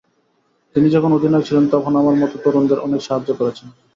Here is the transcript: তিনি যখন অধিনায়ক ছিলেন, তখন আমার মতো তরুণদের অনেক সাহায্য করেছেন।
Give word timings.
তিনি 0.75 0.87
যখন 0.89 1.11
অধিনায়ক 1.13 1.47
ছিলেন, 1.47 1.65
তখন 1.67 1.93
আমার 1.95 2.15
মতো 2.15 2.35
তরুণদের 2.43 2.79
অনেক 2.79 3.01
সাহায্য 3.03 3.29
করেছেন। 3.39 3.67